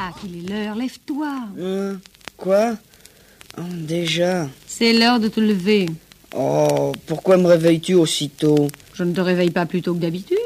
Jack, 0.00 0.14
il 0.24 0.44
est 0.44 0.48
l'heure, 0.48 0.76
lève-toi. 0.76 1.34
Hein 1.60 1.98
Quoi? 2.38 2.74
Oh, 3.58 3.62
Déjà 3.74 4.48
C'est 4.66 4.94
l'heure 4.94 5.20
de 5.20 5.28
te 5.28 5.40
lever. 5.40 5.86
Oh, 6.34 6.92
pourquoi 7.06 7.36
me 7.36 7.46
réveilles-tu 7.46 7.94
aussitôt? 7.94 8.68
Je 8.94 9.04
ne 9.04 9.12
te 9.12 9.20
réveille 9.20 9.50
pas 9.50 9.66
plus 9.66 9.82
tôt 9.82 9.92
que 9.92 9.98
d'habitude. 9.98 10.38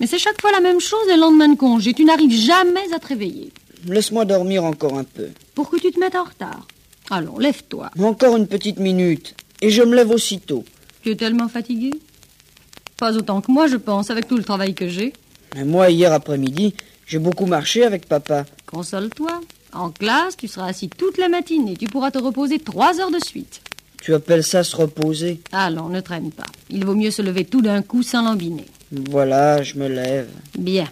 Mais 0.00 0.06
c'est 0.06 0.18
chaque 0.18 0.40
fois 0.40 0.50
la 0.52 0.60
même 0.60 0.80
chose 0.80 1.06
le 1.08 1.20
lendemain 1.20 1.48
de 1.48 1.56
congé. 1.56 1.92
Tu 1.92 2.04
n'arrives 2.04 2.32
jamais 2.32 2.90
à 2.94 2.98
te 2.98 3.08
réveiller. 3.08 3.52
Laisse-moi 3.86 4.24
dormir 4.24 4.64
encore 4.64 4.96
un 4.96 5.04
peu. 5.04 5.28
Pour 5.54 5.68
que 5.68 5.76
tu 5.78 5.90
te 5.92 6.00
mettes 6.00 6.16
en 6.16 6.24
retard. 6.24 6.66
Allons, 7.10 7.38
lève-toi. 7.38 7.90
Encore 7.98 8.36
une 8.36 8.46
petite 8.46 8.78
minute. 8.78 9.34
Et 9.60 9.70
je 9.70 9.82
me 9.82 9.94
lève 9.94 10.10
aussitôt. 10.10 10.64
Tu 11.02 11.10
es 11.10 11.16
tellement 11.16 11.48
fatigué 11.48 11.90
Pas 12.96 13.14
autant 13.14 13.42
que 13.42 13.52
moi, 13.52 13.66
je 13.66 13.76
pense, 13.76 14.10
avec 14.10 14.26
tout 14.26 14.36
le 14.36 14.44
travail 14.44 14.74
que 14.74 14.88
j'ai. 14.88 15.12
Moi, 15.64 15.90
hier 15.90 16.12
après-midi, 16.12 16.74
j'ai 17.06 17.18
beaucoup 17.18 17.46
marché 17.46 17.84
avec 17.84 18.06
papa. 18.06 18.44
Console-toi. 18.66 19.40
En 19.72 19.90
classe, 19.90 20.36
tu 20.36 20.48
seras 20.48 20.68
assis 20.68 20.88
toute 20.88 21.18
la 21.18 21.28
matinée. 21.28 21.76
Tu 21.76 21.86
pourras 21.86 22.10
te 22.10 22.18
reposer 22.18 22.58
trois 22.58 23.00
heures 23.00 23.10
de 23.10 23.22
suite. 23.24 23.60
Tu 24.00 24.14
appelles 24.14 24.44
ça 24.44 24.62
se 24.62 24.76
reposer? 24.76 25.40
Allons, 25.52 25.88
ne 25.88 26.00
traîne 26.00 26.30
pas. 26.30 26.46
Il 26.70 26.84
vaut 26.84 26.94
mieux 26.94 27.10
se 27.10 27.22
lever 27.22 27.44
tout 27.44 27.62
d'un 27.62 27.82
coup 27.82 28.02
sans 28.02 28.22
lambiner. 28.22 28.66
Voilà, 29.10 29.62
je 29.62 29.74
me 29.76 29.88
lève. 29.88 30.28
Bien. 30.56 30.86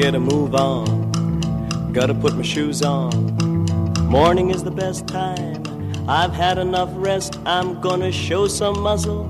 Get 0.00 0.14
a 0.14 0.18
move 0.18 0.54
on, 0.54 1.92
gotta 1.92 2.14
put 2.14 2.34
my 2.34 2.40
shoes 2.42 2.80
on. 2.80 3.12
Morning 4.08 4.48
is 4.48 4.64
the 4.64 4.70
best 4.70 5.06
time. 5.06 5.62
I've 6.08 6.32
had 6.32 6.56
enough 6.56 6.88
rest, 6.94 7.38
I'm 7.44 7.82
gonna 7.82 8.10
show 8.10 8.48
some 8.48 8.80
muscle. 8.80 9.24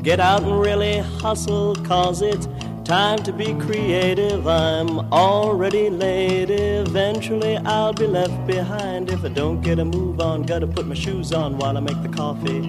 Get 0.00 0.20
out 0.20 0.44
and 0.44 0.60
really 0.60 0.98
hustle, 0.98 1.74
cause 1.74 2.22
it's 2.22 2.46
time 2.84 3.18
to 3.24 3.32
be 3.32 3.52
creative. 3.54 4.46
I'm 4.46 5.12
already 5.12 5.90
late, 5.90 6.50
eventually 6.50 7.56
I'll 7.56 7.92
be 7.92 8.06
left 8.06 8.46
behind 8.46 9.10
if 9.10 9.24
I 9.24 9.28
don't 9.28 9.60
get 9.60 9.80
a 9.80 9.84
move 9.84 10.20
on. 10.20 10.44
Gotta 10.44 10.68
put 10.68 10.86
my 10.86 10.94
shoes 10.94 11.32
on 11.32 11.58
while 11.58 11.76
I 11.76 11.80
make 11.80 12.00
the 12.00 12.10
coffee. 12.10 12.60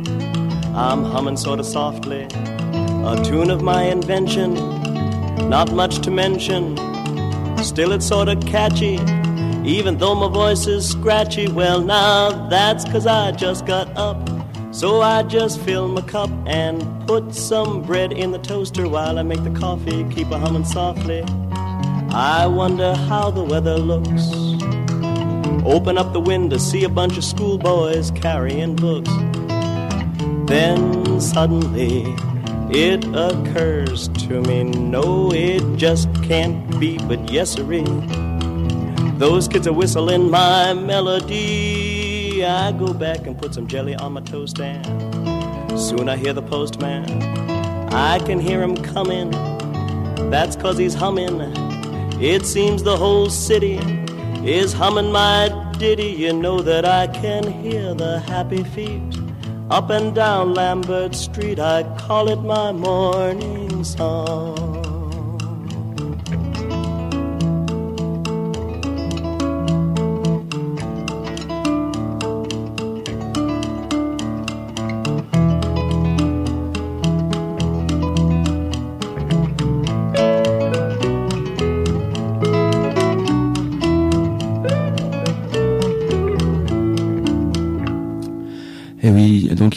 I'm 0.74 1.04
humming 1.04 1.38
sorta 1.38 1.64
softly, 1.64 2.24
a 2.24 3.22
tune 3.24 3.52
of 3.52 3.62
my 3.62 3.84
invention 3.84 4.83
not 5.50 5.72
much 5.72 6.00
to 6.00 6.12
mention. 6.12 6.78
Still, 7.64 7.92
it's 7.94 8.08
sorta 8.08 8.36
catchy, 8.36 9.00
even 9.64 9.98
though 9.98 10.16
my 10.16 10.28
voice 10.28 10.68
is 10.68 10.90
scratchy. 10.90 11.48
Well, 11.48 11.82
now 11.82 12.48
that's 12.50 12.84
cause 12.86 13.08
I 13.08 13.32
just 13.32 13.66
got 13.66 13.88
up. 13.98 14.30
So 14.74 15.02
I 15.02 15.24
just 15.24 15.62
fill 15.62 15.88
my 15.88 16.02
cup 16.02 16.32
and 16.48 17.08
put 17.08 17.36
some 17.36 17.84
bread 17.84 18.12
in 18.12 18.32
the 18.32 18.40
toaster 18.40 18.90
while 18.90 19.20
I 19.20 19.22
make 19.22 19.44
the 19.44 19.52
coffee, 19.52 20.04
keep 20.06 20.32
a 20.32 20.40
humming 20.40 20.66
softly. 20.66 21.24
I 22.10 22.48
wonder 22.48 22.96
how 22.96 23.32
the 23.32 23.44
weather 23.44 23.78
looks. 23.78 24.32
Open 25.66 25.98
up 25.98 26.12
the 26.12 26.20
window, 26.20 26.58
see 26.58 26.84
a 26.84 26.90
bunch 26.90 27.18
of 27.18 27.24
schoolboys 27.24 28.12
carrying 28.12 28.76
books. 28.76 29.10
Then 30.48 31.22
suddenly, 31.22 32.16
it 32.76 33.06
occurs 33.14 34.08
to 34.10 34.42
me, 34.42 34.64
no, 34.64 35.32
it 35.32 35.78
just 35.78 36.08
can't 36.24 36.80
be, 36.80 36.98
but 36.98 37.32
yes, 37.32 37.52
sirree. 37.52 37.84
Those 39.18 39.48
kids 39.48 39.68
are 39.68 39.74
whistling 39.74 40.32
my 40.32 40.74
melody. 40.74 42.44
I 42.44 42.72
go 42.72 42.94
back 42.94 43.28
and 43.28 43.38
put 43.38 43.54
some 43.54 43.68
jelly 43.68 43.96
on 43.96 44.14
my 44.14 44.22
toast, 44.22 44.60
and 44.60 45.80
soon 45.80 46.10
I 46.10 46.18
hear 46.18 46.34
the 46.34 46.42
postman. 46.42 47.22
I 47.94 48.18
can 48.20 48.40
hear 48.40 48.62
him 48.62 48.76
coming. 48.76 49.30
That's 50.32 50.56
cause 50.56 50.78
he's 50.78 50.96
humming. 50.96 51.42
It 52.20 52.46
seems 52.46 52.82
the 52.82 52.98
whole 52.98 53.30
city 53.30 53.78
is 54.44 54.74
humming 54.74 55.12
my 55.12 55.50
ditty. 55.78 56.08
You 56.08 56.34
know 56.34 56.60
that 56.62 56.86
I 56.86 57.08
can 57.08 57.44
hear 57.62 57.94
the 57.94 58.20
happy 58.22 58.64
feet 58.64 59.23
up 59.70 59.90
and 59.90 60.14
down 60.14 60.54
Lambert 60.54 61.16
Street, 61.16 61.60
I 61.60 61.84
call 61.98 62.30
it 62.30 62.42
my 62.42 62.72
morning 62.72 63.84
song. 63.84 64.73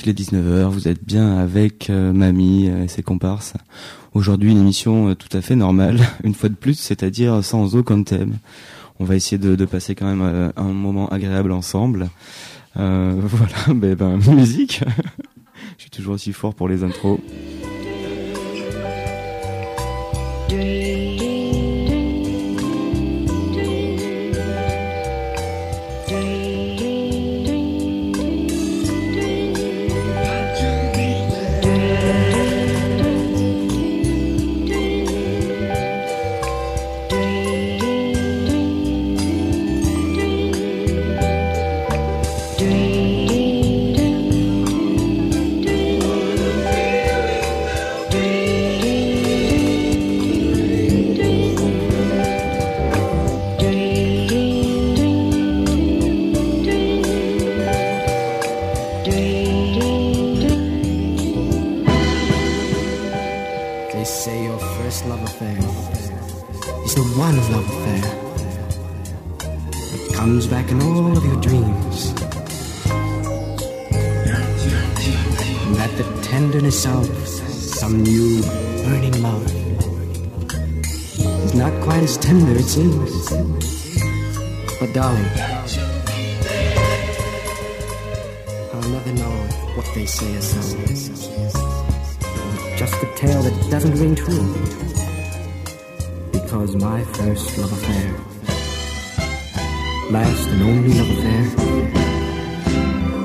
Oui, 0.07 0.13
donc 0.15 0.29
il 0.31 0.37
est 0.37 0.39
19h, 0.39 0.69
vous 0.69 0.89
êtes 0.89 1.05
bien 1.05 1.39
avec 1.39 1.91
euh, 1.91 2.13
Mamie 2.13 2.67
et 2.67 2.89
ses 2.89 3.03
comparses. 3.03 3.55
Aujourd'hui, 4.15 4.53
une 4.53 4.59
émission 4.59 5.11
euh, 5.11 5.15
tout 5.15 5.35
à 5.37 5.41
fait 5.41 5.57
normale, 5.57 6.01
une 6.25 6.35
fois 6.35 6.49
de 6.49 6.55
plus, 6.55 6.79
c'est-à-dire 6.79 7.45
sans 7.45 7.77
aucun 7.77 8.03
thème. 8.03 8.39
On 8.99 9.05
va 9.05 9.15
essayer 9.15 9.39
de, 9.39 9.65
passer 9.65 9.95
quand 9.95 10.07
même 10.07 10.23
euh, 10.23 10.51
un 10.57 10.73
moment 10.73 11.09
agréable 11.09 11.53
ensemble. 11.53 12.09
Euh, 12.77 13.15
voilà, 13.21 13.75
ben, 13.75 13.95
ben 13.95 14.17
musique. 14.35 14.83
Je 15.77 15.83
suis 15.83 15.91
toujours 15.91 16.15
aussi 16.15 16.33
fort 16.33 16.55
pour 16.55 16.69
les 16.69 16.83
intros. 16.83 17.21
Doesn't 93.77 94.01
ring 94.01 94.15
true. 94.15 94.55
Because 96.33 96.75
my 96.77 97.05
first 97.05 97.59
love 97.59 97.73
affair, 97.73 98.11
last 100.11 100.49
and 100.49 100.63
only 100.63 100.95
love 100.95 101.11
affair, 101.11 101.43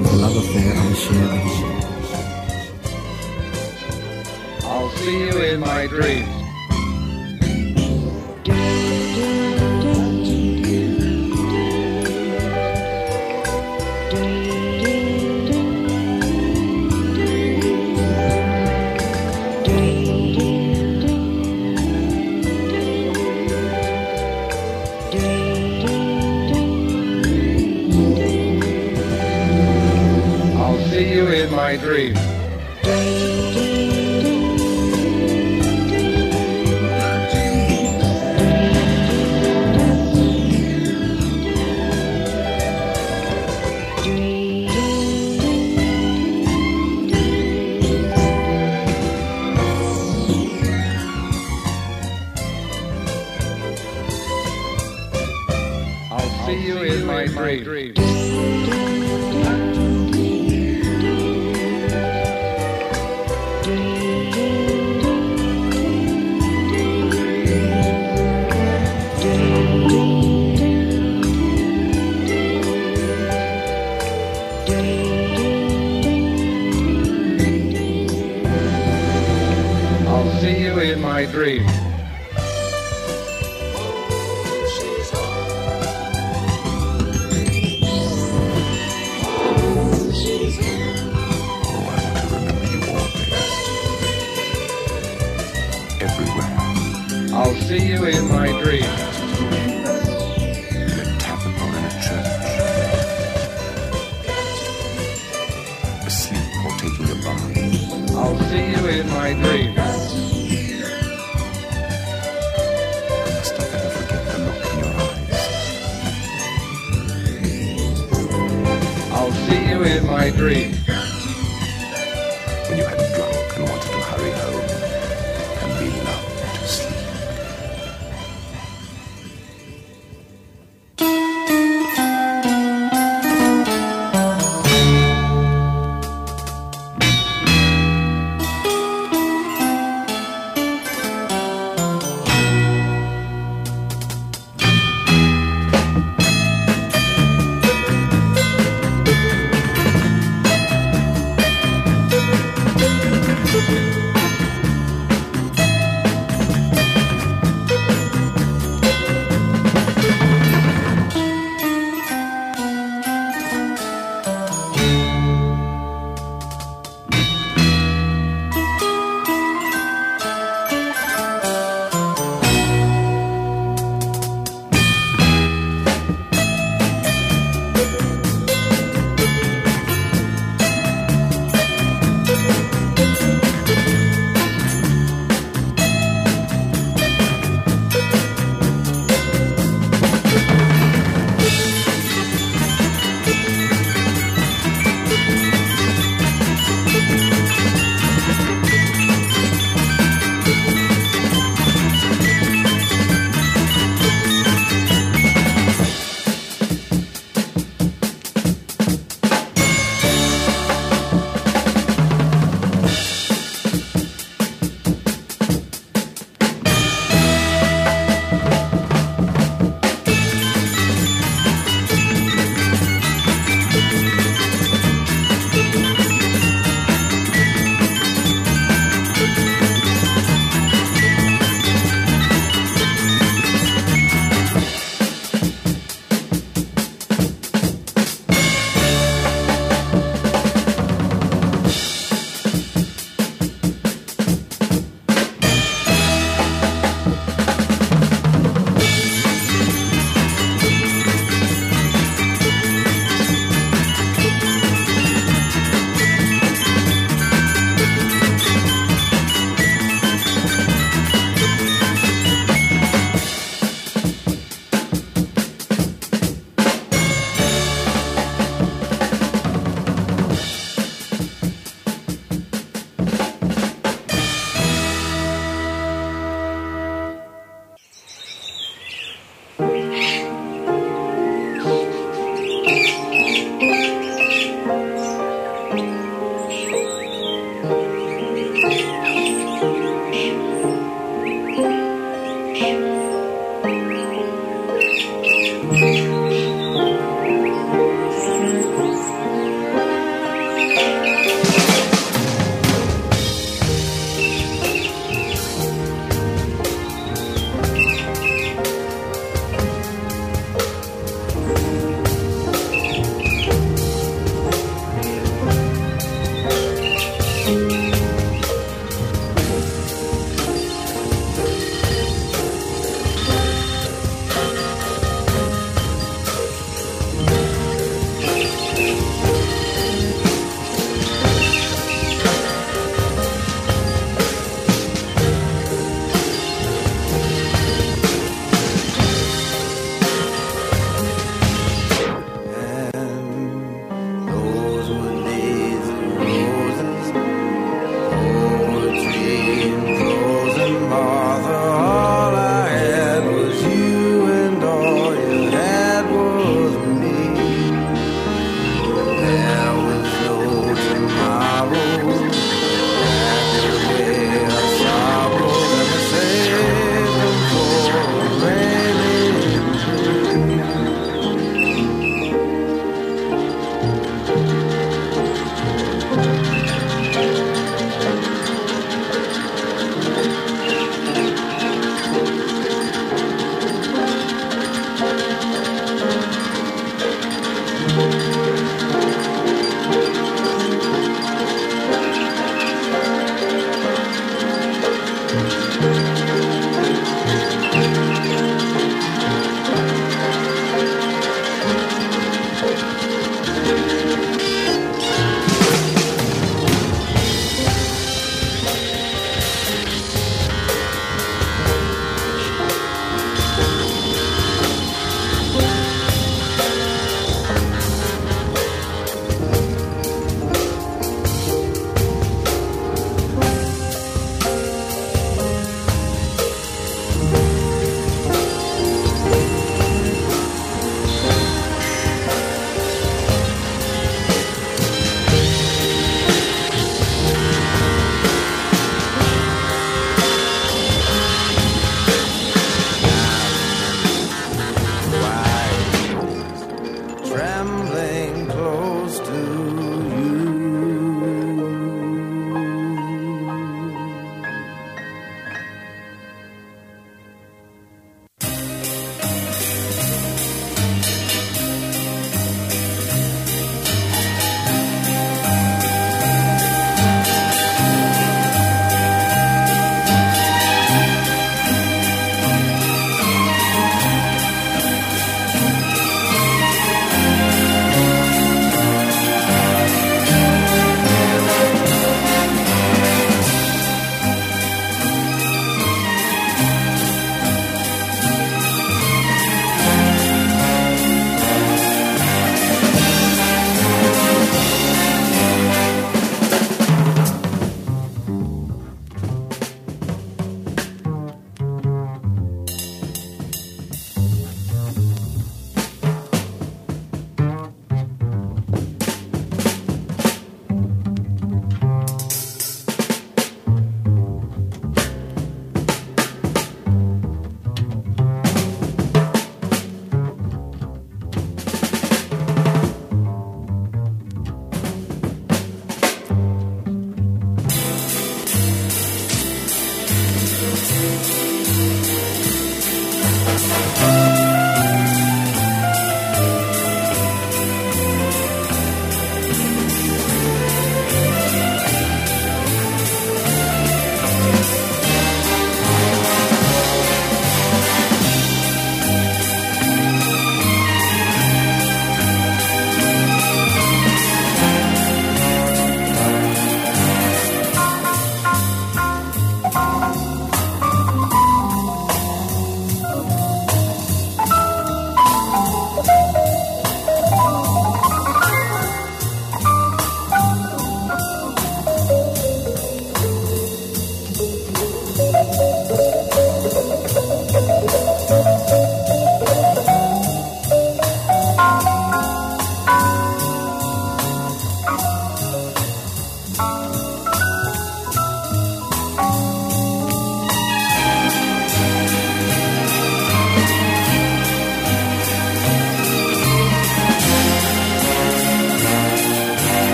is 0.00 0.12
a 0.12 0.16
love 0.16 0.36
affair 0.36 0.72
I 0.72 0.92
share 0.94 1.30
with 1.32 1.58
you. 1.58 1.70
I'll 4.68 4.90
see 4.90 5.18
you 5.18 5.36
in 5.50 5.58
my 5.58 5.88
dreams. 5.88 6.35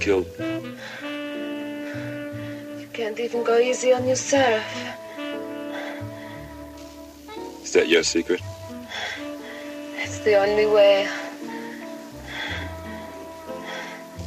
Killed? 0.00 0.26
You 2.80 2.88
can't 2.92 3.20
even 3.20 3.44
go 3.44 3.58
easy 3.58 3.92
on 3.92 4.08
yourself. 4.08 4.64
Is 7.62 7.72
that 7.72 7.88
your 7.88 8.02
secret? 8.02 8.40
It's 9.98 10.18
the 10.20 10.34
only 10.36 10.66
way. 10.66 11.08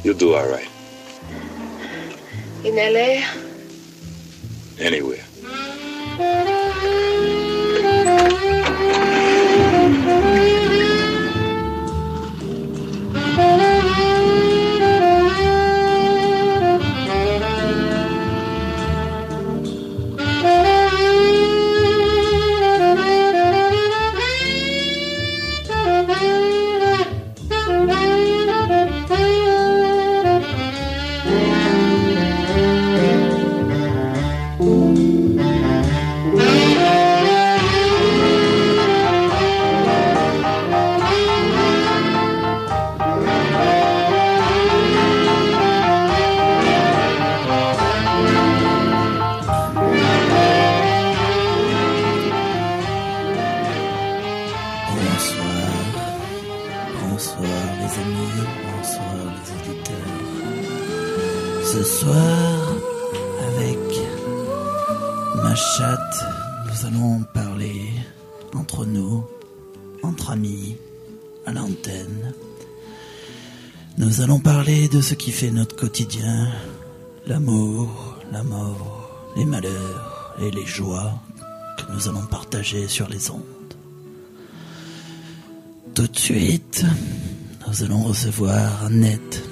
You'll 0.02 0.16
do 0.16 0.34
all 0.34 0.48
right. 0.48 0.68
In 2.64 2.76
LA, 2.76 3.20
Anywhere. 4.78 5.22
Bonsoir 57.14 57.46
les 57.78 57.94
amis, 58.02 58.42
bonsoir 58.66 59.14
les 59.36 59.70
auditeurs. 59.70 60.18
Ce 61.62 61.82
soir, 61.84 62.72
avec 63.52 63.78
ma 65.36 65.54
chatte, 65.54 66.24
nous 66.66 66.86
allons 66.86 67.22
parler 67.32 67.82
entre 68.52 68.84
nous, 68.84 69.22
entre 70.02 70.30
amis, 70.30 70.76
à 71.46 71.52
l'antenne. 71.52 72.34
Nous 73.96 74.20
allons 74.20 74.40
parler 74.40 74.88
de 74.88 75.00
ce 75.00 75.14
qui 75.14 75.30
fait 75.30 75.52
notre 75.52 75.76
quotidien, 75.76 76.48
l'amour, 77.28 78.18
la 78.32 78.42
mort, 78.42 79.30
les 79.36 79.44
malheurs 79.44 80.34
et 80.40 80.50
les 80.50 80.66
joies 80.66 81.12
que 81.78 81.92
nous 81.92 82.08
allons 82.08 82.26
partager 82.26 82.88
sur 82.88 83.08
les 83.08 83.30
ondes. 83.30 83.53
Tout 85.94 86.08
de 86.08 86.18
suite, 86.18 86.84
nous 87.68 87.84
allons 87.84 88.02
recevoir 88.02 88.84
Annette. 88.84 89.44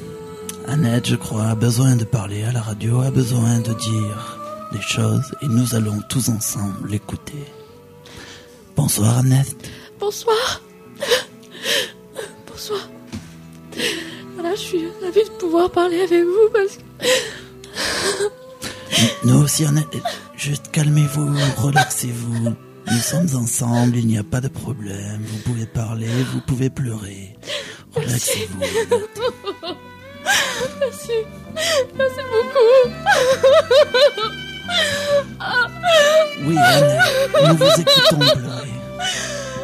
Annette, 0.66 1.07
je 1.07 1.14
crois, 1.14 1.44
a 1.50 1.55
besoin 1.55 1.94
de 1.94 2.02
parler 2.02 2.42
à 2.42 2.50
la 2.50 2.61
radio, 2.61 3.00
a 3.00 3.12
besoin 3.12 3.61
de 3.61 3.72
dire 3.72 4.38
des 4.72 4.81
choses 4.81 5.33
et 5.40 5.46
nous 5.46 5.76
allons 5.76 6.00
tous 6.09 6.31
ensemble 6.31 6.88
l'écouter. 6.90 7.44
Bonsoir 8.74 9.18
Annette. 9.18 9.70
Bonsoir. 10.00 10.62
Bonsoir. 12.48 12.81
Voilà, 14.35 14.57
je 14.57 14.61
suis 14.61 14.85
ravie 15.00 15.24
de 15.24 15.37
pouvoir 15.38 15.70
parler 15.70 16.00
avec 16.00 16.24
vous 16.24 16.48
parce 16.52 16.76
que. 16.76 16.83
Nous 19.26 19.42
aussi 19.42 19.64
Annette, 19.64 20.02
juste 20.37 20.72
calmez-vous, 20.72 21.37
relaxez-vous. 21.59 22.57
Nous 22.90 22.99
sommes 22.99 23.29
ensemble, 23.42 23.97
il 23.97 24.07
n'y 24.07 24.18
a 24.18 24.25
pas 24.25 24.40
de 24.40 24.49
problème. 24.49 25.23
Vous 25.25 25.38
pouvez 25.38 25.66
parler, 25.66 26.09
vous 26.33 26.40
pouvez 26.40 26.71
pleurer. 26.71 27.37
Relaxez-vous. 27.95 28.61
Merci. 30.81 31.12
Merci 31.97 32.21
beaucoup. 32.33 32.90
Oui, 36.45 36.57
Annette, 36.59 37.01
nous 37.47 37.57
vous 37.57 37.81
écoutons 37.81 38.18
pleurer. 38.18 38.73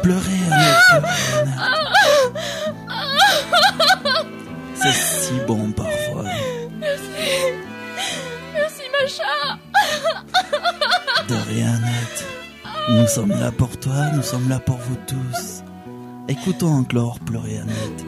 Pleurez, 0.03 0.39
Annette. 0.51 1.03
C'est 4.75 4.93
si 4.93 5.33
bon 5.45 5.71
parfois. 5.71 6.23
Merci. 6.79 7.03
Merci, 8.53 8.83
Macha. 8.93 9.59
De 11.27 11.35
rien, 11.49 11.73
Annette. 11.75 12.25
Nous 12.89 13.07
sommes 13.07 13.29
là 13.29 13.51
pour 13.51 13.77
toi, 13.79 14.09
nous 14.15 14.23
sommes 14.23 14.49
là 14.49 14.59
pour 14.59 14.77
vous 14.77 14.97
tous. 15.07 15.63
Écoutons 16.27 16.79
encore 16.79 17.19
pleurer, 17.19 17.59
Annette. 17.59 18.05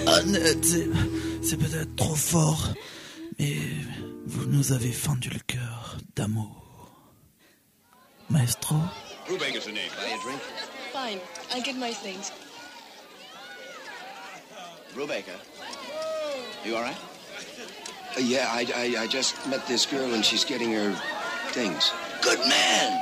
Annette, 0.08 0.64
c'est- 0.66 0.90
c'est 1.42 1.58
peut-être 1.58 1.96
trop 1.96 2.16
fort, 2.16 2.70
mais 3.40 3.58
vous 4.26 4.46
nous 4.46 4.72
avez 4.72 4.92
fendu 4.92 5.30
le 5.30 5.40
cœur 5.40 5.98
d'amour. 6.16 6.92
Maestro? 8.30 8.76
Brubaker's 9.28 9.66
the 9.66 9.74
name. 9.74 9.90
Buy 9.98 10.14
a 10.14 10.18
drink? 10.24 10.42
Fine. 10.94 11.20
I'll 11.54 11.62
get 11.64 11.76
my 11.76 11.94
things. 11.94 12.32
Brubaker. 14.96 15.38
You 16.66 16.76
all 16.76 16.82
right? 16.84 16.98
Uh, 18.18 18.22
yeah, 18.22 18.48
I, 18.52 18.66
I, 18.76 19.04
I 19.04 19.08
just 19.08 19.36
met 19.48 19.66
this 19.68 19.86
girl 19.86 20.14
and 20.14 20.24
she's 20.26 20.44
getting 20.46 20.74
her 20.74 20.94
things. 21.52 21.92
Good 22.22 22.40
man! 22.40 23.00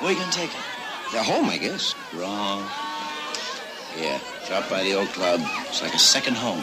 Where 0.00 0.12
you 0.12 0.18
gonna 0.18 0.32
take 0.32 0.50
her? 0.50 0.73
They're 1.14 1.22
home, 1.22 1.48
I 1.48 1.58
guess. 1.58 1.94
Wrong. 2.12 2.64
Yeah, 3.96 4.18
drop 4.48 4.68
by 4.68 4.82
the 4.82 4.94
old 4.94 5.06
club. 5.10 5.40
It's 5.68 5.80
like 5.80 5.94
a 5.94 5.98
second 5.98 6.34
home. 6.34 6.60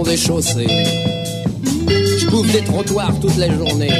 Ponts 0.00 0.10
des 0.10 0.16
chaussées. 0.16 0.66
Je 2.18 2.26
couvre 2.26 2.50
des 2.52 2.62
trottoirs 2.62 3.18
toute 3.20 3.36
la 3.36 3.48
journée. 3.54 3.92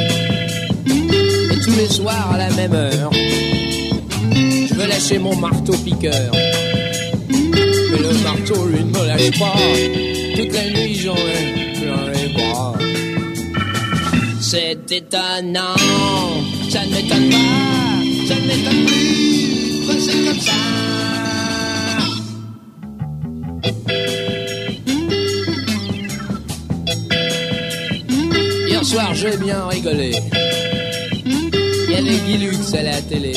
Et 0.87 1.61
tous 1.65 1.77
les 1.77 1.89
soirs 1.89 2.33
à 2.33 2.39
la 2.39 2.51
même 2.51 2.73
heure, 2.75 3.11
je 4.33 4.75
veux 4.75 4.87
lâcher 4.87 5.19
mon 5.19 5.37
marteau 5.37 5.73
piqueur. 5.85 6.33
Mais 7.29 7.99
le 7.99 8.13
marteau, 8.23 8.67
lui, 8.67 8.85
ne 8.85 8.91
me 8.91 9.07
lâche 9.07 9.39
pas. 9.39 9.55
Toute 10.37 10.53
la 10.53 10.71
nuit, 10.71 10.95
j'en 10.95 11.17
ai 11.17 11.81
plein 11.81 12.13
les 12.15 12.29
bras. 12.35 12.75
C'est 14.41 14.91
étonnant, 14.91 15.77
ça 16.71 16.81
ne 16.87 16.95
m'étonne 16.95 17.31
pas, 17.31 17.50
j'ai 29.21 29.37
bien 29.37 29.67
rigolé. 29.69 30.13
Il 31.27 31.91
y 31.91 31.95
avait 31.95 32.19
Guy 32.27 32.39
Lux 32.39 32.75
à 32.75 32.83
la 32.83 33.03
télé. 33.03 33.33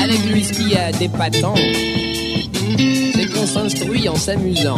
Avec 0.00 0.20
lui, 0.30 0.44
ce 0.44 0.52
qu'il 0.52 0.68
y 0.68 0.76
a 0.76 0.92
d'épatant, 0.92 1.54
c'est 1.56 3.26
qu'on 3.32 3.46
s'instruit 3.46 4.08
en 4.08 4.14
s'amusant. 4.14 4.76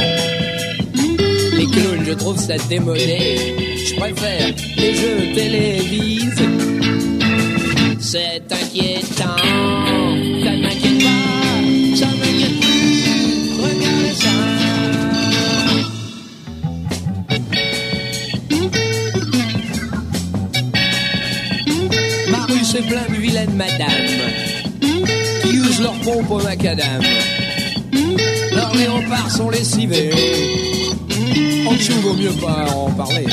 Les 1.53 1.67
clowns, 1.67 2.05
je 2.07 2.13
trouve 2.13 2.39
ça 2.39 2.57
démodé. 2.69 3.55
Je 3.87 3.95
préfère 3.97 4.55
les 4.79 4.95
jeux 4.95 5.35
télévisés. 5.35 6.31
C'est 8.01 8.43
inquiétant, 8.51 9.37
plein 22.83 23.07
de 23.09 23.21
vilaines 23.21 23.55
madames 23.55 23.89
qui 25.43 25.49
usent 25.49 25.81
leur 25.81 25.95
pompe 26.01 26.31
au 26.31 26.43
macadam. 26.43 27.03
Leurs 28.55 28.75
léopards 28.75 29.31
sont 29.31 29.51
lessivés. 29.51 30.11
En 31.67 31.73
dessous, 31.73 32.01
vaut 32.01 32.15
mieux 32.15 32.33
pas 32.33 32.67
en 32.75 32.91
parler. 32.91 33.27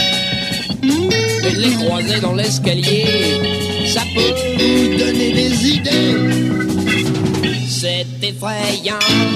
Mais 0.81 1.55
les 1.55 1.73
croiser 1.85 2.19
dans 2.21 2.33
l'escalier, 2.33 3.05
ça 3.87 4.01
peut 4.13 4.33
vous 4.57 4.97
donner 4.97 5.31
des 5.33 5.67
idées. 5.67 6.15
C'est 7.69 8.05
effrayant. 8.21 9.26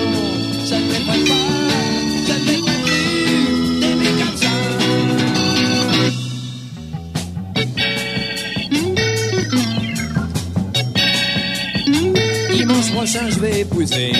je 13.14 13.40
vais 13.40 13.62
épouser 13.62 14.14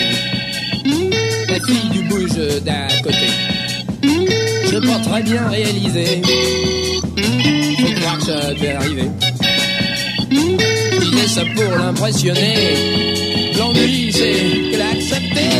la 1.48 1.54
fille 1.66 1.90
du 1.92 2.02
bouge 2.02 2.36
d'à 2.62 2.88
côté. 3.02 3.28
Je 4.02 4.78
pas 4.86 4.98
très 4.98 5.22
bien 5.22 5.48
réalisé. 5.48 6.20
Faut 7.78 8.00
croire 8.00 8.18
que 8.18 8.24
ça 8.24 8.52
devait 8.52 8.72
arriver. 8.72 9.10
Il 10.30 11.28
ça 11.28 11.42
pour 11.54 11.78
l'impressionner. 11.78 13.52
L'ennui, 13.56 14.12
c'est 14.12 14.76
l'accepter. 14.76 15.52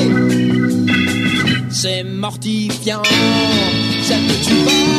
C'est 1.70 2.04
mortifiant, 2.04 3.02
ça 4.02 4.16
ne 4.16 4.44
tue 4.44 4.64
pas. 4.64 4.91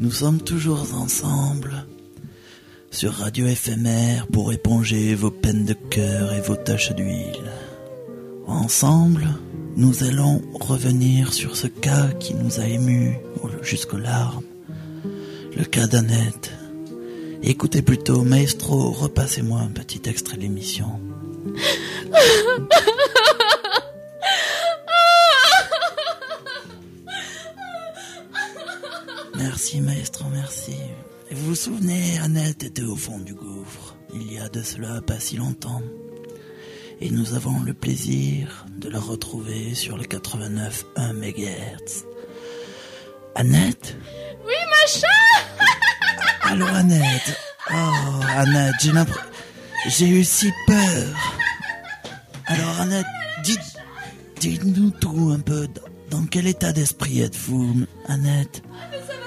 Nous 0.00 0.10
sommes 0.10 0.40
toujours 0.40 0.92
ensemble 0.94 1.86
sur 2.90 3.12
Radio 3.12 3.46
Éphémère 3.46 4.26
pour 4.26 4.52
éponger 4.52 5.14
vos 5.14 5.30
peines 5.30 5.64
de 5.64 5.74
cœur 5.74 6.32
et 6.32 6.40
vos 6.40 6.56
taches 6.56 6.92
d'huile. 6.96 7.52
Ensemble, 8.48 9.28
nous 9.76 10.02
allons 10.02 10.42
revenir 10.60 11.32
sur 11.32 11.54
ce 11.54 11.68
cas 11.68 12.08
qui 12.18 12.34
nous 12.34 12.58
a 12.58 12.66
émus 12.66 13.16
jusqu'aux 13.62 13.98
larmes, 13.98 14.42
le 15.56 15.64
cas 15.64 15.86
d'Annette. 15.86 16.50
Écoutez 17.44 17.80
plutôt, 17.80 18.22
maestro, 18.22 18.90
repassez-moi 18.90 19.60
un 19.60 19.68
petit 19.68 20.02
extrait 20.08 20.38
de 20.38 20.42
l'émission. 20.42 20.98
Merci, 29.44 29.82
maestro, 29.82 30.24
merci. 30.32 30.72
Et 31.30 31.34
vous 31.34 31.48
vous 31.48 31.54
souvenez, 31.54 32.18
Annette 32.20 32.62
était 32.64 32.82
au 32.82 32.96
fond 32.96 33.18
du 33.18 33.34
gouffre, 33.34 33.94
il 34.14 34.32
y 34.32 34.38
a 34.38 34.48
de 34.48 34.62
cela 34.62 35.02
pas 35.02 35.20
si 35.20 35.36
longtemps. 35.36 35.82
Et 37.02 37.10
nous 37.10 37.34
avons 37.34 37.60
le 37.60 37.74
plaisir 37.74 38.64
de 38.78 38.88
la 38.88 38.98
retrouver 38.98 39.74
sur 39.74 39.98
le 39.98 40.04
89.1 40.04 41.12
MHz. 41.12 42.04
Annette? 43.34 43.98
Oui, 44.46 44.54
machin 44.70 45.66
Allô, 46.50 46.66
Annette? 46.66 47.38
Oh, 47.70 48.22
Annette, 48.36 48.74
j'ai 48.80 48.92
l'impression... 48.92 49.30
J'ai 49.88 50.08
eu 50.08 50.24
si 50.24 50.50
peur. 50.66 51.42
Alors, 52.46 52.80
Annette, 52.80 53.06
dites... 53.44 53.60
Dites-nous 54.40 54.90
tout 54.90 55.32
un 55.36 55.40
peu. 55.40 55.68
Dans, 56.10 56.24
quel 56.26 56.46
état 56.46 56.72
d'esprit 56.72 57.20
êtes-vous, 57.20 57.86
Annette? 58.08 58.62
Ah, 58.68 58.88
mais 58.90 58.98
ça 58.98 59.18
va 59.18 59.23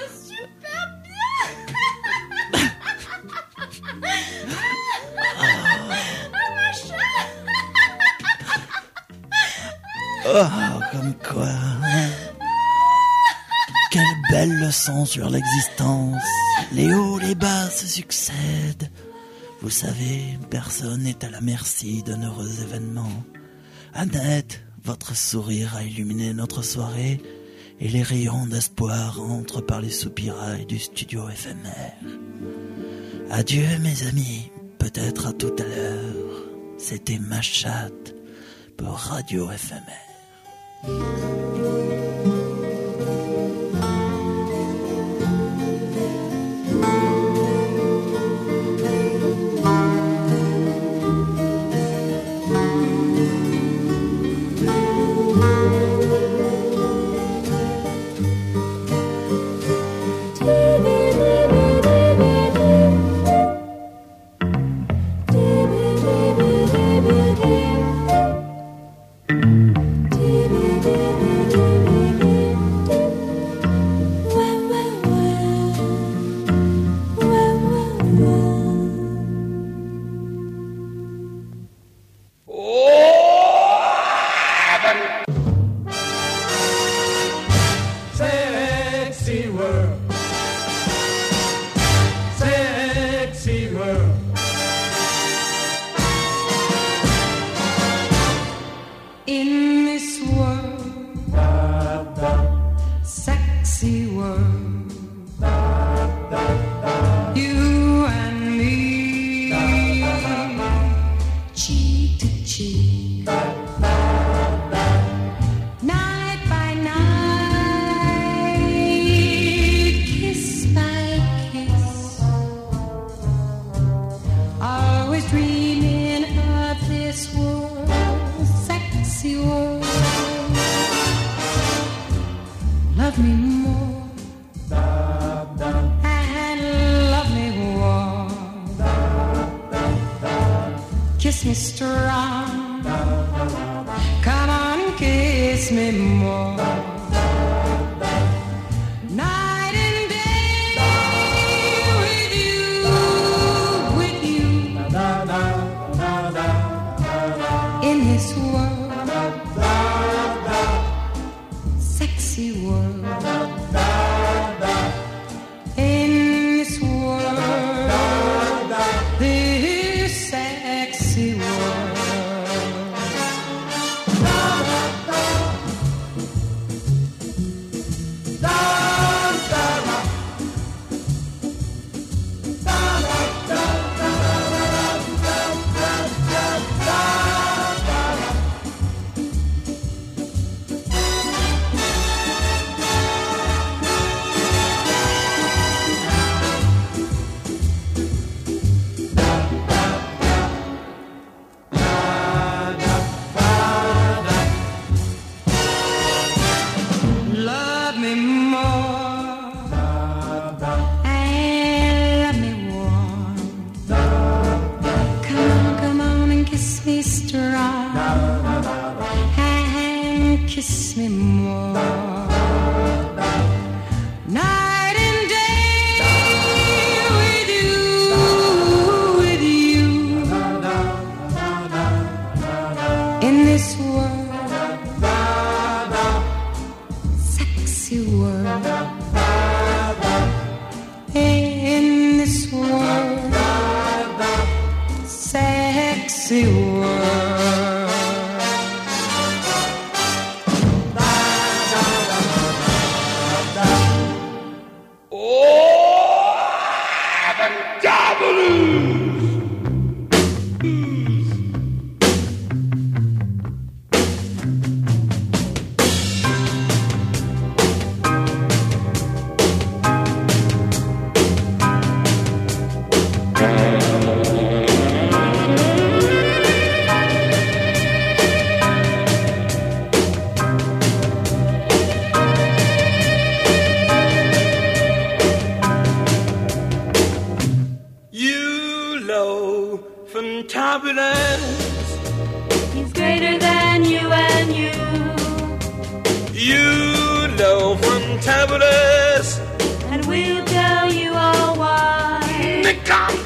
Oh, 10.30 10.80
comme 10.92 11.14
quoi. 11.14 11.48
Quelle 13.90 14.02
belle 14.30 14.58
leçon 14.58 15.06
sur 15.06 15.30
l'existence. 15.30 16.22
Les 16.72 16.92
hauts, 16.92 17.18
les 17.18 17.34
bas 17.34 17.70
se 17.70 17.86
succèdent. 17.86 18.90
Vous 19.62 19.70
savez, 19.70 20.38
personne 20.50 21.04
n'est 21.04 21.24
à 21.24 21.30
la 21.30 21.40
merci 21.40 22.02
d'un 22.02 22.22
heureux 22.22 22.60
événement. 22.60 23.24
Annette, 23.94 24.60
votre 24.84 25.16
sourire 25.16 25.74
a 25.76 25.82
illuminé 25.82 26.34
notre 26.34 26.62
soirée 26.62 27.22
et 27.80 27.88
les 27.88 28.02
rayons 28.02 28.46
d'espoir 28.46 29.20
entrent 29.22 29.62
par 29.62 29.80
les 29.80 29.90
soupirails 29.90 30.66
du 30.66 30.78
studio 30.78 31.30
éphémère. 31.30 32.04
Adieu, 33.30 33.66
mes 33.80 34.06
amis. 34.06 34.50
Peut-être 34.78 35.28
à 35.28 35.32
tout 35.32 35.54
à 35.58 35.64
l'heure. 35.64 36.44
C'était 36.76 37.18
ma 37.18 37.40
chatte 37.40 38.14
pour 38.76 38.94
Radio 38.94 39.50
éphémère. 39.50 40.07
Música 40.82 42.37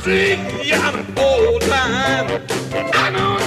see 0.04 0.72
I'm 0.72 1.18
old. 1.18 1.62
I 1.64 3.10
know. 3.12 3.38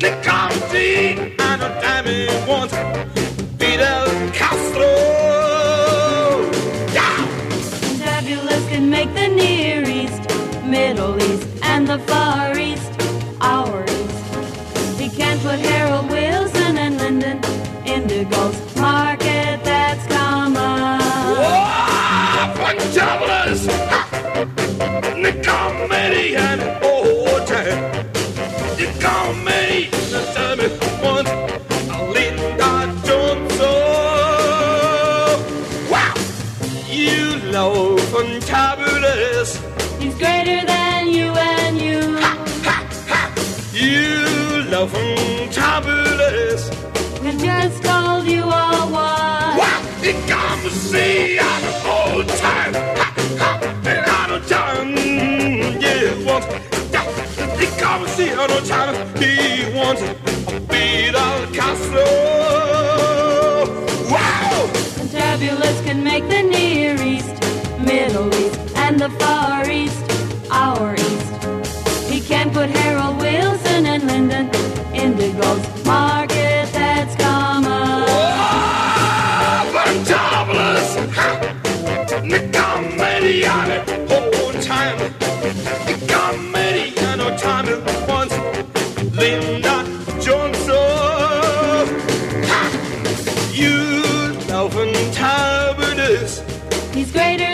They 0.00 0.20
come 0.22 0.52
see 0.70 1.34
I 1.38 1.56
know. 1.56 3.15
Time. 58.66 58.94
He 59.16 59.72
wants 59.74 60.02
Fidel 60.68 61.46
Castro. 61.52 62.04
Wow! 64.10 64.66
Fabulous 65.12 65.80
can 65.82 66.02
make 66.02 66.28
the 66.28 66.42
Near 66.42 67.00
East, 67.02 67.34
Middle 67.80 68.32
East, 68.34 68.58
and 68.76 68.98
the 68.98 69.10
Far 69.10 69.68
East 69.70 70.02
our 70.50 70.94
East. 70.94 72.10
He 72.10 72.20
can 72.20 72.50
put 72.52 72.68
Harold 72.70 73.18
Wilson 73.18 73.65
Linda 89.26 89.76
Johnson. 90.20 90.76
You 93.60 93.74
love 94.48 94.72
fantabulous. 94.72 96.30
He's 96.94 97.10
greater 97.10 97.45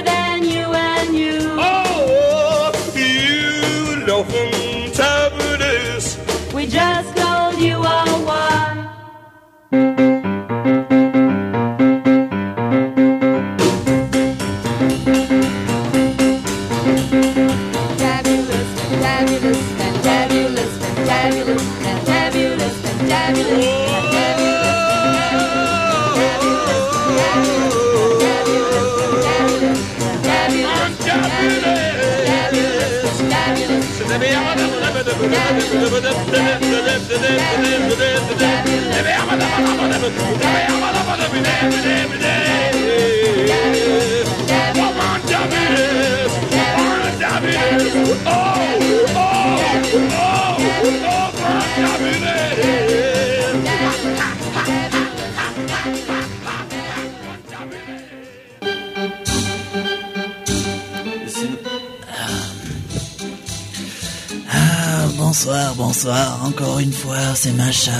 bonsoir, 65.53 65.75
bonsoir, 65.75 66.45
encore 66.47 66.79
une 66.79 66.93
fois, 66.93 67.35
c'est 67.35 67.53
Macha 67.53 67.93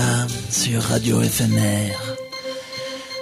sur 0.49 0.81
Radio 0.81 1.21
FMR. 1.21 1.93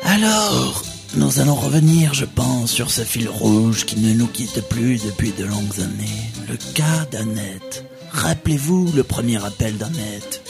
Alors, 0.05 0.83
nous 1.15 1.39
allons 1.41 1.55
revenir, 1.55 2.13
je 2.13 2.23
pense, 2.23 2.71
sur 2.71 2.91
ce 2.91 3.01
fil 3.01 3.27
rouge 3.27 3.85
qui 3.85 3.99
ne 3.99 4.13
nous 4.13 4.27
quitte 4.27 4.61
plus 4.69 5.03
depuis 5.03 5.31
de 5.31 5.43
longues 5.43 5.81
années. 5.81 6.31
Le 6.47 6.55
cas 6.73 7.05
d'Annette. 7.11 7.85
Rappelez-vous 8.11 8.93
le 8.95 9.03
premier 9.03 9.43
appel 9.43 9.77
d'Annette. 9.77 10.41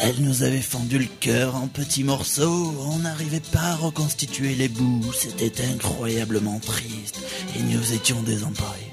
Elle 0.00 0.22
nous 0.22 0.44
avait 0.44 0.62
fendu 0.62 0.98
le 0.98 1.08
cœur 1.20 1.56
en 1.56 1.66
petits 1.66 2.04
morceaux, 2.04 2.72
on 2.88 2.98
n'arrivait 3.00 3.42
pas 3.52 3.72
à 3.72 3.74
reconstituer 3.74 4.54
les 4.54 4.68
bouts, 4.68 5.12
c'était 5.12 5.64
incroyablement 5.64 6.60
triste, 6.60 7.18
et 7.56 7.62
nous 7.62 7.92
étions 7.92 8.22
désemparés. 8.22 8.92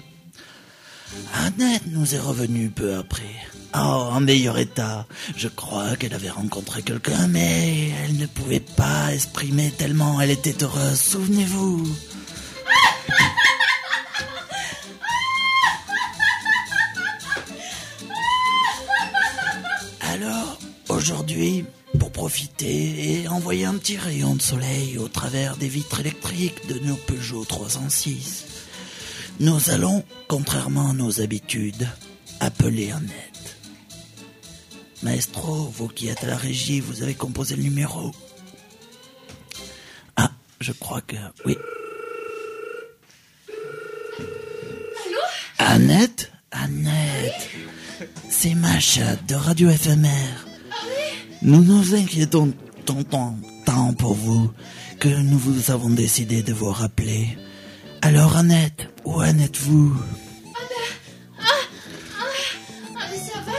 Annette 1.34 1.88
nous 1.88 2.16
est 2.16 2.20
revenue 2.20 2.70
peu 2.70 2.96
après. 2.96 3.36
Oh, 3.74 4.10
en 4.12 4.22
meilleur 4.22 4.58
état. 4.58 5.06
Je 5.36 5.48
crois 5.48 5.96
qu'elle 5.98 6.14
avait 6.14 6.30
rencontré 6.30 6.82
quelqu'un, 6.82 7.28
mais 7.28 7.90
elle 8.04 8.18
ne 8.18 8.26
pouvait 8.26 8.62
pas 8.62 9.14
exprimer 9.14 9.72
tellement 9.72 10.22
elle 10.22 10.32
était 10.32 10.64
heureuse, 10.64 11.00
souvenez-vous. 11.00 11.86
Alors, 20.02 20.58
aujourd'hui, 20.88 21.66
profiter 22.26 23.22
et 23.22 23.28
envoyer 23.28 23.66
un 23.66 23.76
petit 23.76 23.98
rayon 23.98 24.34
de 24.34 24.42
soleil 24.42 24.98
au 24.98 25.08
travers 25.08 25.58
des 25.58 25.68
vitres 25.68 26.00
électriques 26.00 26.66
de 26.68 26.80
nos 26.80 26.96
Peugeot 26.96 27.46
306, 27.46 28.46
nous 29.42 29.70
allons, 29.70 30.04
contrairement 30.28 30.90
à 30.90 30.94
nos 30.94 31.22
habitudes, 31.22 31.88
appeler 32.40 32.90
Annette. 32.90 33.58
Maestro, 35.04 35.72
vous 35.72 35.88
qui 35.88 36.08
êtes 36.08 36.24
à 36.24 36.28
la 36.28 36.36
régie, 36.36 36.80
vous 36.80 37.04
avez 37.04 37.14
composé 37.14 37.56
le 37.56 37.62
numéro. 37.62 38.12
Ah, 40.16 40.32
je 40.60 40.72
crois 40.72 41.02
que 41.02 41.18
oui. 41.46 41.56
Annette? 45.60 46.32
Annette 46.50 47.52
C'est 48.32 48.56
Macha 48.56 49.16
de 49.28 49.36
Radio 49.36 49.70
FMR. 49.70 50.45
Nous 51.42 51.64
nous 51.64 51.96
inquiétons 51.96 52.54
tant, 52.86 53.04
tant, 53.04 53.36
tant 53.66 53.94
pour 53.94 54.14
vous 54.16 54.52
que 55.00 55.10
nous 55.10 55.38
vous 55.38 55.72
avons 55.72 55.90
décidé 55.90 56.42
de 56.42 56.54
vous 56.54 56.72
rappeler. 56.72 57.38
Alors 58.02 58.38
Annette, 58.38 58.90
où 59.04 59.22
en 59.22 59.38
êtes-vous? 59.40 59.96
Ah, 61.40 61.44
mais 63.12 63.18
ça 63.18 63.40
va 63.46 63.52
là? 63.52 63.58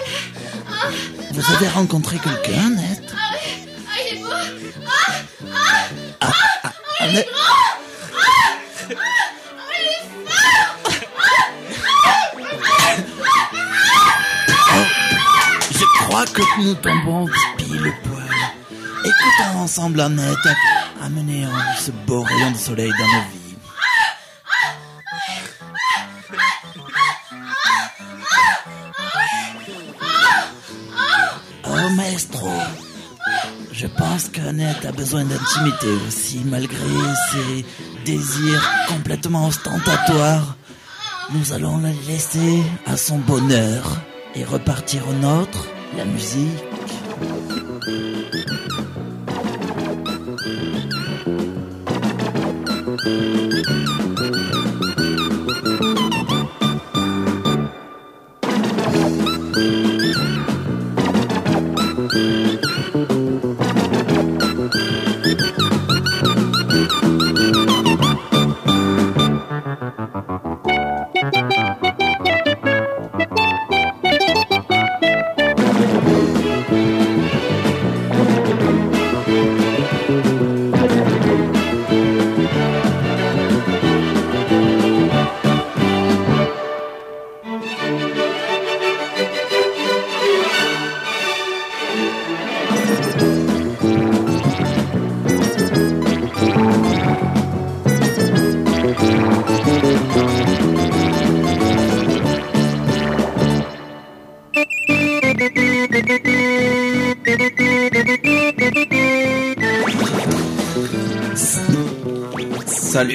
Ah, 0.68 0.90
Vous 1.32 1.52
avez 1.54 1.68
rencontré 1.68 2.18
quelqu'un, 2.18 2.66
Annette? 2.66 3.12
ah 3.12 3.34
oui 3.34 3.68
Ah, 3.88 3.98
il 4.10 4.16
est 4.16 4.22
beau 4.22 4.28
Ah 4.86 5.12
Ah 5.52 5.86
Ah, 6.20 6.32
ah, 6.64 6.72
Annette. 7.00 7.28
Ah 7.34 7.75
crois 16.16 16.32
que 16.32 16.62
nous 16.62 16.74
tombons 16.76 17.26
pile 17.58 17.92
poil. 18.04 18.40
Écoutons 19.04 19.58
ensemble 19.58 20.00
Annette 20.00 20.48
amener 21.02 21.46
ce 21.78 21.90
beau 21.90 22.22
rayon 22.22 22.52
de 22.52 22.56
soleil 22.56 22.90
dans 22.98 23.06
nos 23.06 23.24
vies. 23.32 23.56
Oh 31.66 31.90
maestro, 31.96 32.50
Je 33.72 33.86
pense 33.86 34.30
qu'Annette 34.30 34.86
a 34.86 34.92
besoin 34.92 35.24
d'intimité 35.24 35.88
aussi, 36.08 36.40
malgré 36.46 36.78
ses 37.30 37.66
désirs 38.06 38.70
complètement 38.88 39.48
ostentatoires. 39.48 40.56
Nous 41.34 41.52
allons 41.52 41.78
la 41.78 41.92
laisser 42.08 42.62
à 42.86 42.96
son 42.96 43.18
bonheur 43.18 43.98
et 44.34 44.44
repartir 44.44 45.06
au 45.08 45.12
nôtre, 45.12 45.66
la 45.96 46.04
musique. 46.04 46.64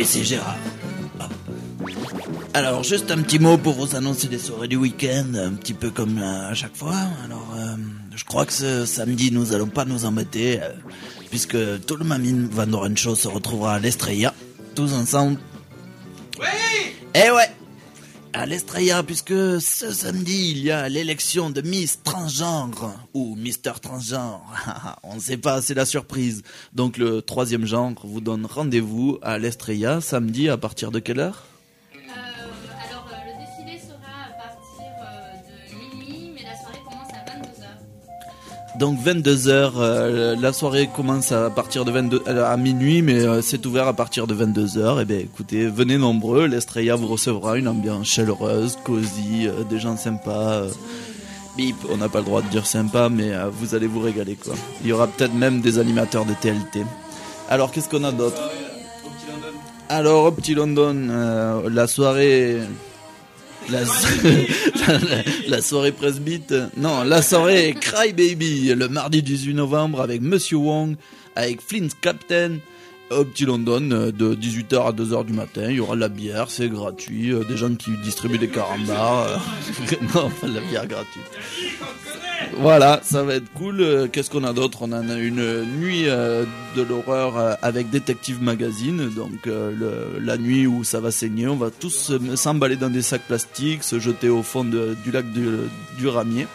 C'est 0.03 0.23
Gérard. 0.23 0.57
Alors, 2.53 2.83
juste 2.83 3.11
un 3.11 3.21
petit 3.21 3.37
mot 3.39 3.57
pour 3.57 3.73
vous 3.73 3.95
annoncer 3.95 4.27
les 4.27 4.39
soirées 4.39 4.67
du 4.67 4.75
week-end, 4.75 5.33
un 5.35 5.53
petit 5.53 5.73
peu 5.73 5.91
comme 5.91 6.17
euh, 6.17 6.49
à 6.49 6.53
chaque 6.53 6.75
fois. 6.75 6.95
Alors, 7.23 7.53
euh, 7.55 7.75
je 8.15 8.23
crois 8.25 8.45
que 8.45 8.51
ce 8.51 8.85
samedi, 8.85 9.31
nous 9.31 9.53
allons 9.53 9.67
pas 9.67 9.85
nous 9.85 10.05
embêter, 10.05 10.59
euh, 10.61 10.69
puisque 11.29 11.57
tout 11.85 11.95
le 11.95 12.03
Mamine 12.03 12.47
Van 12.51 12.71
Oren 12.73 12.97
Show 12.97 13.15
se 13.15 13.27
retrouvera 13.27 13.75
à 13.75 13.79
l'Estrella, 13.79 14.33
tous 14.75 14.91
ensemble. 14.93 15.37
Oui 16.39 16.47
Eh 17.13 17.31
ouais 17.31 17.51
à 18.33 18.45
l'Estrella, 18.45 19.03
puisque 19.03 19.61
ce 19.61 19.93
samedi, 19.93 20.51
il 20.51 20.59
y 20.59 20.71
a 20.71 20.87
l'élection 20.89 21.49
de 21.49 21.61
Miss 21.61 21.97
Transgenre, 22.31 22.93
ou 23.13 23.35
Mister 23.35 23.73
Transgenre. 23.81 24.41
On 25.03 25.15
ne 25.15 25.19
sait 25.19 25.35
pas, 25.37 25.61
c'est 25.61 25.73
la 25.73 25.85
surprise. 25.85 26.43
Donc 26.73 26.97
le 26.97 27.21
troisième 27.21 27.65
genre 27.65 27.91
vous 28.05 28.21
donne 28.21 28.45
rendez-vous 28.45 29.17
à 29.21 29.37
l'Estrella, 29.37 29.99
samedi, 29.99 30.47
à 30.47 30.55
partir 30.57 30.91
de 30.91 30.99
quelle 30.99 31.19
heure? 31.19 31.43
Alors, 31.93 33.05
euh, 33.11 33.15
le 33.25 33.33
défilé 33.65 33.79
sera 33.85 34.29
à 34.29 34.31
partir 34.31 34.93
euh, 35.03 35.33
de 35.49 36.03
minuit, 36.05 36.31
mais 36.33 36.43
la 36.43 36.57
soirée 36.57 36.79
commence 36.85 37.11
à 37.11 38.77
22h. 38.77 38.79
Donc 38.79 38.99
22h, 39.01 39.71
euh, 39.75 40.35
la 40.39 40.53
soirée 40.53 40.89
commence 40.95 41.33
à 41.33 41.49
partir 41.49 41.83
de 41.83 41.91
22 41.91 42.23
euh, 42.27 42.45
à 42.45 42.55
minuit, 42.55 43.01
mais 43.01 43.19
euh, 43.21 43.41
c'est 43.41 43.65
ouvert 43.65 43.87
à 43.89 43.93
partir 43.93 44.25
de 44.25 44.33
22h. 44.33 45.01
Et 45.01 45.05
bien 45.05 45.19
écoutez, 45.19 45.67
venez 45.67 45.97
nombreux, 45.97 46.45
l'Estrella 46.47 46.95
vous 46.95 47.07
recevra 47.07 47.57
une 47.57 47.67
ambiance 47.67 48.07
chaleureuse, 48.07 48.77
cosy, 48.85 49.47
euh, 49.47 49.63
des 49.65 49.79
gens 49.79 49.97
sympas. 49.97 50.53
euh, 50.61 50.69
bip, 51.55 51.75
on 51.89 51.97
n'a 51.97 52.09
pas 52.09 52.19
le 52.19 52.25
droit 52.25 52.41
de 52.41 52.47
dire 52.49 52.65
sympa, 52.65 53.09
mais 53.09 53.31
euh, 53.31 53.49
vous 53.51 53.75
allez 53.75 53.87
vous 53.87 53.99
régaler 53.99 54.35
quoi. 54.35 54.53
Il 54.81 54.89
y 54.89 54.93
aura 54.93 55.07
peut-être 55.07 55.33
même 55.33 55.61
des 55.61 55.79
animateurs 55.79 56.25
de 56.25 56.33
TLT. 56.33 56.85
Alors 57.49 57.71
qu'est-ce 57.71 57.89
qu'on 57.89 58.03
a 58.03 58.11
d'autre 58.11 58.41
Alors 59.89 60.25
au 60.25 60.31
Petit 60.31 60.53
London, 60.53 60.95
euh, 61.09 61.69
la 61.69 61.87
soirée... 61.87 62.59
La, 63.69 63.85
soirée 65.61 65.91
presbyte, 65.91 66.53
non, 66.77 67.03
la 67.03 67.21
soirée 67.21 67.75
Cry 67.79 68.11
Baby, 68.11 68.73
le 68.73 68.89
mardi 68.89 69.21
18 69.21 69.53
novembre 69.53 70.01
avec 70.01 70.19
Monsieur 70.21 70.57
Wong, 70.57 70.95
avec 71.35 71.61
Flint 71.61 71.89
Captain, 72.01 72.57
au 73.11 73.25
Petit 73.25 73.45
London, 73.45 73.89
euh, 73.91 74.11
de 74.11 74.35
18h 74.35 74.87
à 74.87 74.91
2h 74.91 75.25
du 75.25 75.33
matin. 75.33 75.63
Il 75.69 75.75
y 75.75 75.79
aura 75.79 75.95
de 75.95 76.01
la 76.01 76.09
bière, 76.09 76.49
c'est 76.49 76.69
gratuit, 76.69 77.31
euh, 77.31 77.43
des 77.43 77.57
gens 77.57 77.73
qui 77.75 77.91
distribuent 78.03 78.37
des 78.37 78.47
carambars. 78.47 79.27
euh, 79.27 79.95
non, 80.15 80.31
la 80.43 80.61
bière 80.61 80.87
gratuite. 80.87 81.23
Voilà, 82.59 82.99
ça 83.03 83.23
va 83.23 83.35
être 83.35 83.51
cool. 83.53 84.09
Qu'est-ce 84.11 84.29
qu'on 84.29 84.43
a 84.43 84.53
d'autre? 84.53 84.79
On 84.81 84.91
a 84.91 85.15
une 85.15 85.63
nuit 85.79 86.03
de 86.03 86.81
l'horreur 86.81 87.57
avec 87.61 87.89
Detective 87.91 88.41
Magazine. 88.41 89.09
Donc 89.09 89.47
la 90.19 90.37
nuit 90.37 90.67
où 90.67 90.83
ça 90.83 90.99
va 90.99 91.11
saigner, 91.11 91.47
on 91.47 91.55
va 91.55 91.69
tous 91.69 92.11
s'emballer 92.35 92.75
dans 92.75 92.89
des 92.89 93.03
sacs 93.03 93.25
plastiques, 93.27 93.83
se 93.83 93.99
jeter 93.99 94.27
au 94.27 94.43
fond 94.43 94.65
du 94.65 95.11
lac 95.11 95.25
du 95.31 96.07
Ramier. 96.07 96.47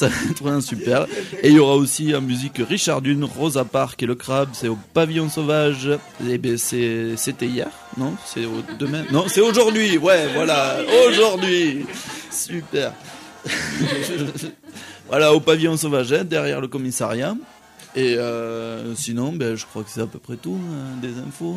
Ça 0.00 0.08
va 0.40 0.60
super. 0.62 1.06
Et 1.42 1.48
il 1.48 1.56
y 1.56 1.58
aura 1.58 1.74
aussi 1.76 2.14
en 2.14 2.22
musique 2.22 2.58
Richard 2.66 3.02
Dune, 3.02 3.22
Rosa 3.24 3.66
Park 3.66 4.02
et 4.02 4.06
le 4.06 4.14
Crabe. 4.14 4.48
C'est 4.54 4.68
au 4.68 4.78
Pavillon 4.94 5.28
Sauvage. 5.28 5.90
Et 6.26 6.38
ben 6.38 6.56
c'est 6.56 7.16
c'était 7.16 7.46
hier, 7.46 7.68
non? 7.98 8.14
C'est 8.24 8.44
demain? 8.78 9.04
Non, 9.12 9.26
c'est 9.28 9.42
aujourd'hui. 9.42 9.98
Ouais, 9.98 10.28
voilà, 10.32 10.78
aujourd'hui. 11.06 11.84
Super. 12.30 12.94
voilà, 15.08 15.34
au 15.34 15.40
Pavillon 15.40 15.76
Sauvage, 15.76 16.14
hein, 16.14 16.24
derrière 16.24 16.62
le 16.62 16.68
commissariat. 16.68 17.36
Et 17.94 18.16
euh, 18.16 18.94
sinon, 18.94 19.32
ben, 19.32 19.54
je 19.54 19.66
crois 19.66 19.82
que 19.82 19.90
c'est 19.90 20.00
à 20.00 20.06
peu 20.06 20.18
près 20.18 20.36
tout. 20.36 20.58
hein, 20.58 20.96
des 21.02 21.18
infos, 21.18 21.56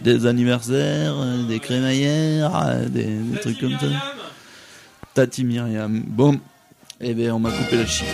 des 0.00 0.26
anniversaires, 0.26 1.14
euh, 1.16 1.46
des 1.46 1.60
crémaillères, 1.60 2.54
euh, 2.66 2.88
des, 2.88 3.04
des 3.04 3.38
trucs 3.38 3.58
comme 3.58 3.78
ça. 3.78 3.86
Tati 5.14 5.44
Myriam. 5.44 6.02
Bon, 6.06 6.38
eh 7.00 7.14
bien, 7.14 7.34
on 7.34 7.38
m'a 7.38 7.50
coupé 7.50 7.76
le 7.76 7.86
chic. 7.86 8.06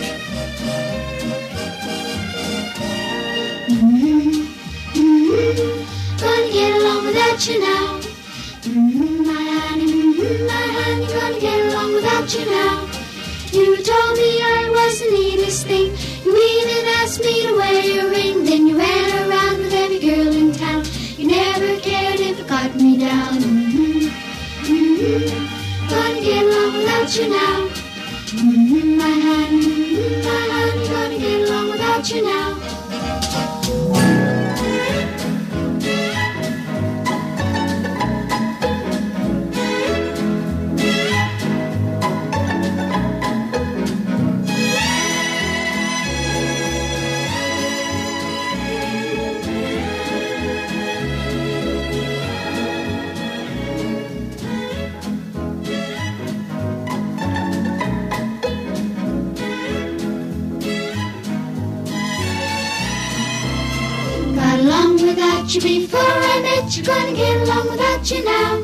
Gonna 6.21 6.53
get 6.53 6.75
along 6.77 7.07
without 7.07 7.49
you 7.49 7.61
now. 7.61 8.01
My 9.25 9.45
honey, 9.57 10.17
my 10.47 10.67
honey, 10.77 11.07
gonna 11.07 11.41
get 11.41 11.73
along 11.73 11.95
without 11.95 12.35
you 12.35 12.45
now. 12.45 12.87
You 13.53 13.77
told 13.83 14.17
me 14.19 14.43
I 14.43 14.69
was 14.71 15.01
the 15.01 15.11
neatest 15.13 15.67
thing. 15.67 15.93
You 16.25 16.37
even 16.37 16.87
asked 17.01 17.21
me 17.21 17.47
to 17.47 17.55
wear 17.55 17.85
your 17.85 18.11
ring. 18.11 18.45
Then 18.45 18.67
you 18.67 18.77
ran 18.77 19.31
around 19.31 19.59
with 19.59 19.73
every 19.73 19.99
girl 19.99 20.33
in 20.33 20.53
town. 20.53 20.85
You 21.17 21.29
never 21.29 21.81
cared 21.81 22.21
if 22.21 22.41
it 22.41 22.49
got 22.49 22.75
me 22.77 22.99
down. 22.99 23.35
Mm-hmm, 23.39 24.09
mm-hmm. 24.67 25.89
Gonna 25.89 26.21
get 26.21 26.45
along 26.45 26.73
without 26.75 27.17
you 27.17 27.29
now. 27.31 27.74
Mm-hmm, 28.45 28.99
my 28.99 29.05
honey, 29.05 29.63
mm-hmm, 29.63 30.21
my 30.23 30.37
honey, 30.53 30.89
gonna 30.89 31.19
get 31.19 31.49
along 31.49 31.71
without 31.71 32.11
you 32.11 32.23
now. 32.25 32.64
you 65.55 65.61
before, 65.61 66.01
I 66.01 66.43
bet 66.43 66.77
you're 66.77 66.87
gonna 66.87 67.13
get 67.13 67.43
along 67.43 67.71
without 67.71 68.11
you 68.11 68.25
now. 68.25 68.61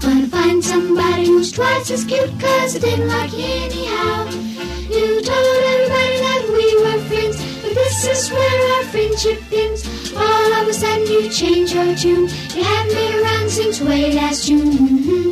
Gonna 0.00 0.26
find 0.28 0.64
somebody 0.64 1.26
who's 1.26 1.52
twice 1.52 1.90
as 1.90 2.04
cute, 2.04 2.40
cause 2.40 2.76
I 2.76 2.78
didn't 2.78 3.08
like 3.08 3.32
you 3.32 3.44
anyhow. 3.44 4.24
You 4.88 5.20
told 5.20 5.60
everybody 5.74 6.16
that 6.24 6.42
we 6.56 6.66
were 6.82 7.00
friends, 7.08 7.36
but 7.62 7.74
this 7.74 8.06
is 8.06 8.30
where 8.30 8.76
our 8.76 8.84
friendship 8.84 9.42
ends. 9.52 9.84
All 10.16 10.52
of 10.62 10.68
a 10.68 10.72
sudden 10.72 11.06
you 11.06 11.28
change 11.28 11.74
your 11.74 11.94
tune, 11.94 12.28
you 12.54 12.62
had 12.62 12.86
me 12.88 13.20
around 13.20 13.50
since 13.50 13.80
way 13.82 14.14
last 14.14 14.46
June. 14.46 14.72
Mm-hmm. 14.72 15.30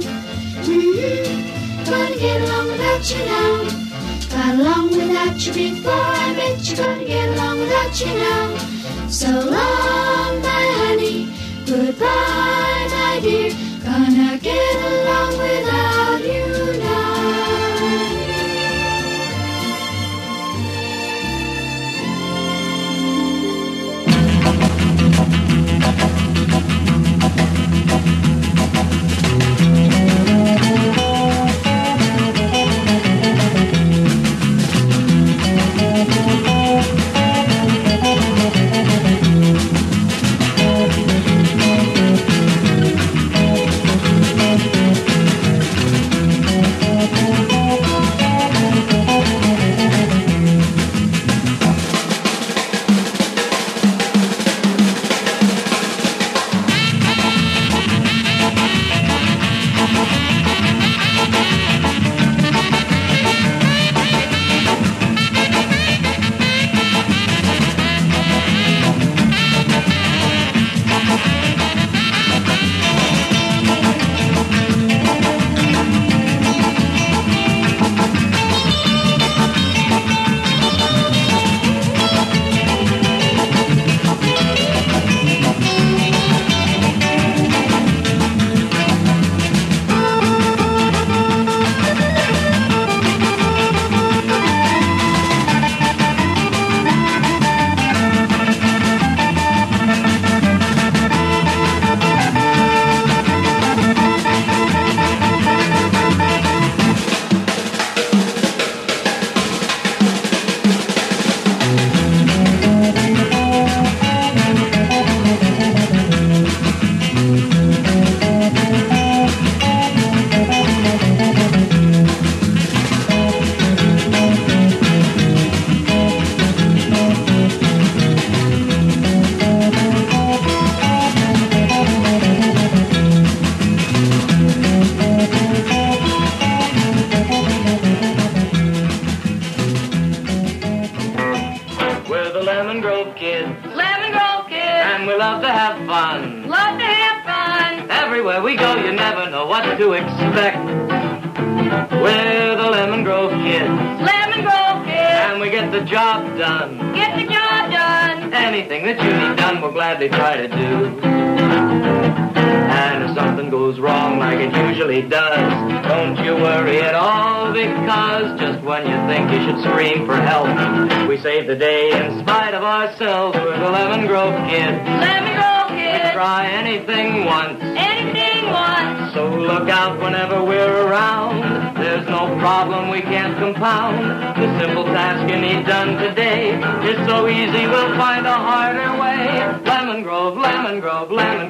Mm-hmm. 0.68 1.84
Gonna 1.88 2.16
get 2.16 2.40
along 2.42 2.66
without 2.68 3.10
you 3.10 3.24
now. 3.24 3.52
Got 4.28 4.54
along 4.60 4.90
without 4.90 5.46
you 5.46 5.52
before 5.52 5.92
I 5.92 6.34
met 6.34 6.68
you, 6.68 6.76
gonna 6.76 7.04
get 7.04 7.28
along 7.30 7.60
without 7.60 8.00
you 8.00 8.06
now. 8.06 9.08
So 9.08 9.28
long. 9.28 10.11
Goodbye, 11.72 12.86
my 12.90 13.18
dear. 13.22 13.50
Gonna 13.82 14.36
get 14.36 14.76
along 14.76 15.38
without. 15.38 16.01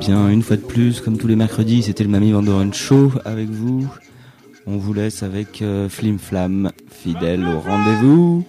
bien, 0.00 0.30
une 0.30 0.42
fois 0.42 0.56
de 0.56 0.62
plus, 0.62 1.00
comme 1.00 1.18
tous 1.18 1.26
les 1.26 1.36
mercredis, 1.36 1.82
c'était 1.82 2.04
le 2.04 2.08
Mamie 2.08 2.32
Vandoren 2.32 2.72
Show 2.72 3.12
avec 3.26 3.48
vous. 3.50 3.86
On 4.66 4.78
vous 4.78 4.94
laisse 4.94 5.22
avec 5.22 5.60
euh, 5.60 5.88
Flim 5.90 6.18
Flam, 6.18 6.72
fidèle 6.90 7.46
au 7.46 7.60
rendez-vous. 7.60 8.44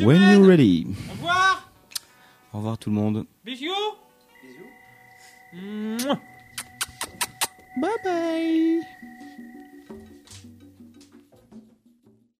When 0.00 0.20
you're 0.32 0.44
ready? 0.46 0.86
Au 0.88 1.12
revoir. 1.12 1.70
Au 2.52 2.58
revoir 2.58 2.78
tout 2.78 2.90
le 2.90 2.96
monde. 2.96 3.26
Bisous. 3.44 3.68
Bisous. 5.52 6.08
Bye 7.80 7.90
bye. 8.04 8.80